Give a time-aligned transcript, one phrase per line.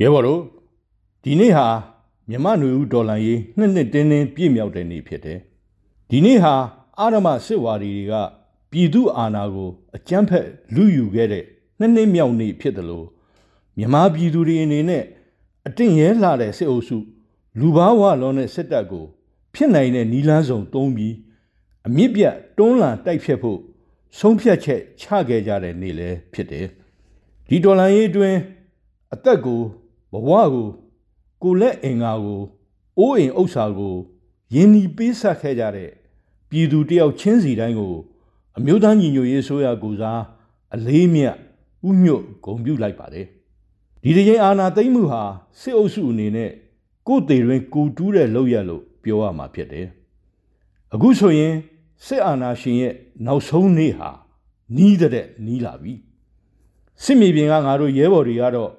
[0.00, 0.42] ရဲဘော်တို့
[1.22, 1.66] ဒီနေ့ဟာ
[2.28, 5.38] မြမနွေဦးဒေါ်လာရေးနှစ်နှစ်တင်းတင်းပြည့်မြောက်တဲ့နေ့ဖြစ်တယ်
[6.10, 6.54] ဒီနေ့ဟာ
[6.98, 8.14] အာရမစစ်ဝါဒီတွေက
[8.70, 11.44] ပြည်သူအာဏာကိုအကြမ်းဖက်လူယူခဲ့တဲ့
[11.78, 13.06] နှစ်နှစ်မြောက်နေ့ဖြစ်တယ်လို့
[13.78, 15.04] မြမပြည်သူတွေအနေနဲ့
[15.66, 16.98] အတင့်ရဲလာတဲ့စစ်အုပ်စု
[17.60, 19.06] လူဘာဝလုံးတဲ့စစ်တပ်ကို
[19.54, 21.14] ဖြစ်နိုင်တဲ့နီလန်းဆောင်တုံးပြီး
[21.86, 23.58] အမြင့်ပြတ်တွန်းလှန်တိုက်ဖြတ်ဖို့
[24.18, 26.66] ဆုံးဖြတ်ချက်ချခဲ့ကြတဲ့နေ့လည်းဖြစ်တယ်
[27.48, 28.38] ဒီဒေါ်လာရေးအတွင်း
[29.14, 29.60] အသက်ကို
[30.12, 30.66] ဘဝကို
[31.42, 32.42] ကိုလက်အင်္ဂါကို
[32.98, 33.96] အိုးအိမ်ဥစ္စာကို
[34.54, 35.90] ယင်းဒီပေးဆက်ခဲ့ကြတဲ့
[36.50, 37.94] ပြည်သူတယောက်ချင်းစီတိုင်းကို
[38.58, 40.20] အမျိုးသားညီညွတ်ရေးဆိုရကိုစား
[40.74, 41.36] အလေးမြတ်
[41.88, 43.26] ဥညွတ်ဂုံပြုလိုက်ပါတယ်
[44.02, 45.22] ဒီတရင်အာနာသိမ့်မှုဟာ
[45.60, 46.50] စစ်အုပ်စုအနေနဲ့
[47.06, 49.86] ကိုယ်သေးတွင်ကိုတူးတဲ့လောက်ရလို့ပြောရမှာဖြစ်တယ်
[50.94, 51.54] အခုဆိုရင်
[52.06, 52.94] စစ်အာဏာရှင်ရဲ့
[53.26, 54.10] နောက်ဆုံးနေ့ဟာ
[54.76, 55.94] နီးတဲ့နီးလာပြီ
[57.04, 58.72] စစ်မြေပြင်ကငါတို့ရဲဘော်တွေကတော့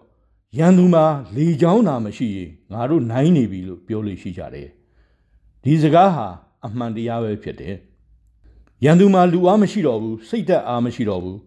[0.58, 4.70] ရန်သူမှာလေချောင်းတာမရှိရင်ငါတို့နိုင်နေပြီလို့ပြောလို့ရှိကြတယ်
[5.64, 6.28] ဒီစကားဟာ
[6.66, 7.76] အမှန်တရားပဲဖြစ်တယ်
[8.84, 11.40] ရန်သူမှာလူအားမရှိတော့ဘူးစိတ်သက်အားမရှိတော့ဘူး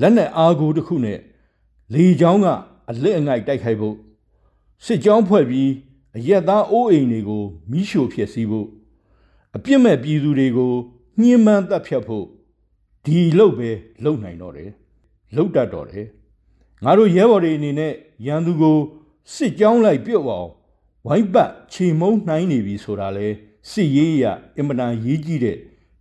[0.00, 1.18] လက်နဲ့အားကိုတစ်ခုနဲ့
[1.94, 2.46] လေချောင်းက
[2.90, 3.96] အလက်အငိုက်တိုက်ခိုက်ဖို့
[4.84, 5.70] စစ်ကြောင်းဖွဲ့ပြီး
[6.16, 8.68] အရက်သားအိုးအိမ်တွေကိုမိရှို့ဖြစ်စည်းဖို့
[9.56, 10.72] အပြစ်မဲ့ပြည်သူတွေကို
[11.20, 12.26] ညှဉ်းပန်းတပ်ဖြတ်ဖို့
[13.04, 13.70] ဒီလုပ်ပဲ
[14.04, 14.70] လုပ်နိုင်တော့တယ်
[15.36, 16.06] လုပ်တတ်တော့တယ်
[16.84, 17.92] ငါတို့ရဲဘော်တွေအနေနဲ့
[18.26, 18.78] ရန်သူကို
[19.34, 20.50] စစ်ကြောင်းလိုက်ပြုတ်အောင်
[21.06, 23.26] ဝိုင်းပတ်ခြေမုံနှိုင်းနေပြီဆိုတာလဲ
[23.70, 24.24] စစ်ရေးရ
[24.56, 25.58] အင်မတန်ရေးကြီးတဲ့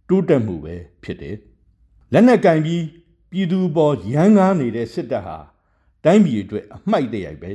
[0.08, 1.38] တိုးတက်မှုပဲဖြစ်တယ်
[2.14, 2.84] လက်နက်ကင်ပြီး
[3.32, 5.38] ပြည်သူပေါ်ရန်ကားနေတဲ့စစ်တပ်ဟာ
[6.04, 7.52] တိုင်းပြည်အတွက်အမိုက်တရိုက်ပဲ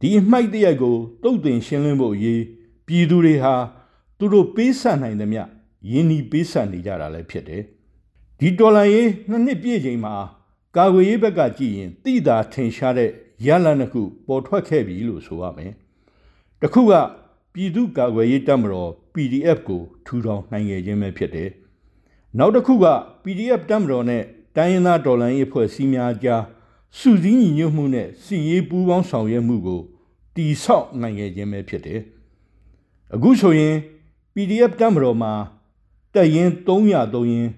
[0.00, 2.42] ဒီအမိုက်တရိုက်ကိုတုတ်တင်ရှင်းလင်းဖို့အရေး
[2.86, 3.54] ပြည်သူတွေဟာ
[4.18, 5.42] သူတို့ပေးဆပ်နိုင်သမျှ
[5.90, 7.62] ယင်းဒီပေးဆပ်နေကြတာလည်းဖြစ်တယ်
[8.38, 10.14] ဒီတော်လန်ရေးနှစ်နှစ်ပြည့်ချိန်မှာ
[10.76, 13.10] ကာကွယ်ရေးဘက်ကကြည့်ရင်တိတာထင်ရှားတဲ့
[13.46, 15.72] ရလန်တစ်ခုပေါ်ထွက်ခဲ့ပြီလို့ဆိုရမယ်။
[16.60, 16.92] တစ်ခုက
[17.52, 21.50] ပြည်သူ့ကာကွယ်ရေးတပ်မတော် PDF ကိုထူထောင်နိုင်ခဲ့ခြင်းပဲဖြစ်တယ်။
[22.38, 22.86] နောက်တစ်ခုက
[23.24, 24.22] PDF တပ်မတော်နဲ့
[24.56, 26.42] တိုင်းရင်းသားတော်လှန်ရေးအဖွဲ့အစည်းများကြား
[26.98, 29.80] စုစည်းညီညွတ်မှုနဲ့စီရေးပူးပေါင်းဆောင်ရွက်မှုကို
[30.34, 32.00] တီဆောက်နိုင်ခဲ့ခြင်းပဲဖြစ်တယ်။
[33.14, 33.74] အခုဆိုရင်
[34.34, 35.32] PDF တပ်မတော်မှာ
[36.14, 37.48] တက်ရင်300 3ရင်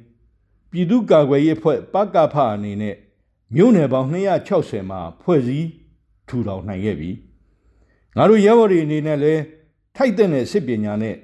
[0.70, 2.96] ပြည်သူ့ကာကွယ်ရေးအဖွဲ့ပကဖအနေနဲ့
[3.54, 5.68] မြို့နယ်ပေါင်း260မှာဖွဲ့စည်း
[6.28, 7.10] ထူထောင်နိုင်ခဲ့ပြီ
[8.16, 9.42] ငါတို့ရဲဘော်တွေအနေနဲ့လည်း
[9.96, 11.16] ထိုက်တဲ့စစ်ပညာနဲ့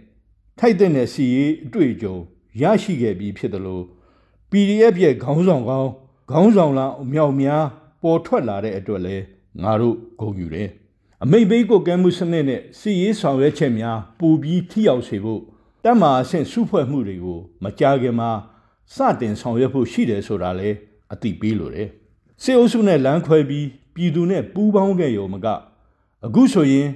[0.59, 2.17] ထိုက်တဲ့စီရေးအတွေ့အကြုံ
[2.63, 3.85] ရရှိခဲ့ပြီးဖြစ်တယ်လို့
[4.51, 5.91] PDF ရဲ့ခေါင်းဆောင်ကောင်း
[6.31, 7.65] ခေါင်းဆောင်လားအမြောက်များ
[8.03, 9.17] ပေါ်ထွက်လာတဲ့အတွက်လဲ
[9.63, 10.69] ငါတို့ဂုဏ်ယူတယ်
[11.23, 15.43] အမိတ်ဘေးကိုကဲမှုစနစ်နဲ့စီရေးဆောင်ရွက်ချက်များပိုပြီးထိရောက်စေဖို့
[15.85, 18.31] တက်မာအဆင့်စုဖွဲ့မှုတွေကို မကြခင်မှာ
[18.95, 20.71] စတင်ဆောင်ရွက်ဖို့ရှိတယ်ဆိုတာလဲ
[21.13, 21.89] အသိပေးလိုတယ်
[22.43, 25.47] စစ်အုပ်စုနဲ့လမ်းခွဲပြီးပြည်သူနဲ့ပူးပေါင်းခဲ့ရုံမက
[26.27, 26.87] အခုဆိုရင်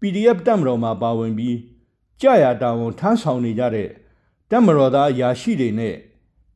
[0.00, 1.56] PDF တပ်မတော်မှာပါဝင်ပြီး
[2.20, 3.88] ကြာရတာဝန်ထမ်းဆောင်နေကြတဲ့
[4.50, 5.94] တပ်မတော်သားအရာရှိတွေနဲ့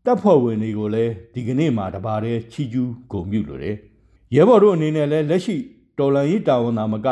[0.04, 3.76] တပ်ဖွဲ့ဝင်တွေကိုလည်းဒီကနေ့မှာတပါးတည်းချီးကျူးဂုဏ်ပြုလိုတယ်။
[4.34, 5.56] ရဲဘော်တို့အနေနဲ့လည်းလက်ရှိ
[5.98, 7.08] တော်လန်ရေးတာဝန်သာမက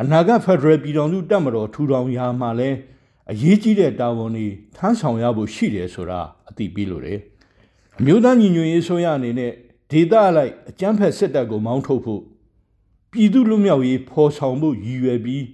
[0.00, 2.76] အနာဂတ်ဖက်ဒရယ်ပြည်ထောင်စုတပ်မတော်ထူထောင်ရာမှာလည်း
[3.30, 4.46] အရေးကြီးတဲ့တာဝန်တွေ
[4.76, 7.18] ထမ်းဆောင်ရဖို့ရှိတယ်ဆိုတာအသိပေးလိုတယ်။
[7.98, 9.52] အမျိုးသားညီညွတ်ရေးဆိုရအနေနဲ့
[9.90, 12.22] ဒေသလိုက်အကြမ်းဖက်စစ်တပ်ကိုမောင်းထုတ်ဖို့
[13.10, 15.44] ပြည်သူလူမျိုးရေးဖော်ဆောင်ဖို့ရည်ရွယ်ပြီး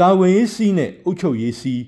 [0.00, 1.82] ကာဝယ်ရေးစီးနဲ့အုပ်ချုပ်ရေးစီး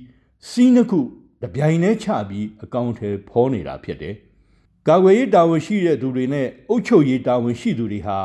[0.48, 1.00] စီးနှစ်ခု
[1.42, 4.14] တပြိုင်တည်းချပြီးအကောင့်ထဲဖော်နေတာဖြစ်တယ်။
[4.88, 8.18] ကာဝယ်ရေးတာဝန်ရှိတဲ့သူတွေနဲ့အုပ်ချုပ်ရေးတာဝန်ရှိသူတွေဟာ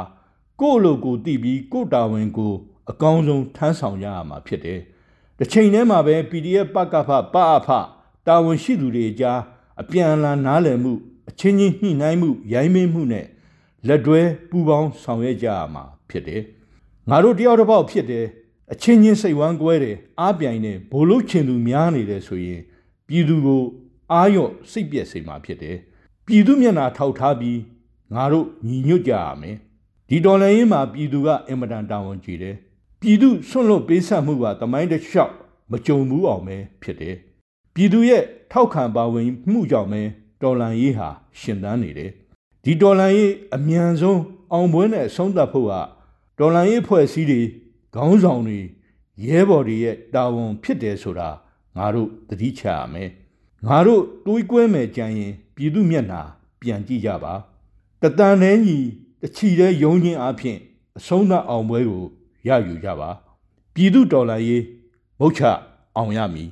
[0.62, 2.54] ကိုယ့်လိုကိုတည်ပြီးကိုယ့်တာဝန်ကို
[2.92, 4.80] အကောင်းဆုံးထမ်းဆောင်ရမှာဖြစ်တယ်။
[5.38, 7.70] တစ်ချိန်တည်းမှာပဲ PDF ပကဖပအဖ
[8.28, 9.40] တာဝန်ရှိသူတွေကြား
[9.82, 10.94] အပြန်အလှန်နားလည်မှု
[11.30, 13.26] အချင်းချင်းညှိနှိုင်းမှုရိုင်းမင်းမှုနဲ့
[13.88, 16.42] လက်တွဲပူပေါင်းဆောင်ရွက်ကြရမှာဖြစ်တယ်။
[17.10, 18.26] ငါတို့တယောက်တစ်ပေါက်ဖြစ်တယ်
[18.72, 22.62] အချင်းချင်းစိတ်ဝမ်းကွဲတယ်အားပြိုင်တယ်ဘိုလ်လုချင်သူများနေတယ်ဆိုရင်
[23.08, 23.64] ပြည်သူကို
[24.12, 25.78] အာရော့စိတ်ပြက်စေမှာဖြစ်တယ်။
[26.26, 27.60] ပြည်သူမျက်နှာထောက်ထားပြီး
[28.16, 29.56] ငါတို့ညီညွတ်ကြရမယ်။
[30.10, 32.56] ဒီတော်လှန်ရေးမှာပြည်သူကအင်မတန်တာဝန်ကြီးတယ်။
[33.02, 35.34] ပြည်သူဆွန့်လွတ်ပေးဆက်မှုကတမိုင်းတစ်လျှောက်
[35.72, 37.16] မကြုံဘူးအောင်ပဲဖြစ်တယ်။
[37.76, 40.02] ပြည်သူရဲ့ထောက်ခံပါဝင်မှုကြောင့်ပဲ
[40.42, 41.10] တော်လှန်ရေးဟာ
[41.40, 42.12] ရှင်သန်နေတယ်။
[42.70, 44.22] ဒီတော်လန်ရေးအမြန်ဆုံး
[44.52, 45.74] အောင်ပွဲနဲ့ဆုံးသတ်ဖို့က
[46.40, 47.42] တော်လန်ရေးဖွဲ့စည်းတွေ
[47.96, 48.60] ခေါင်းဆောင်တွေ
[49.26, 51.30] ရဲဘော်တွေရဲ့တာဝန်ဖြစ်တယ်ဆိုတာ
[51.78, 53.10] ငါတို့သတိချရမယ်
[53.68, 56.22] ငါတို့တွေးကွဲမယ်ကြံရင်ပြည်သူမျက်နှာ
[56.62, 57.34] ပြန်ကြည့်ကြပါ
[58.02, 58.78] တတန်နှဲညီ
[59.22, 60.58] တချီတဲ့ယုံချင်းအဖြစ်
[60.98, 62.06] အဆုံးသတ်အောင်ပွဲကို
[62.48, 63.10] ရယူကြပါ
[63.74, 64.64] ပြည်သူတော်လှန်ရေး
[65.20, 65.42] မုတ်ချ
[65.96, 66.50] အောင်ရမည်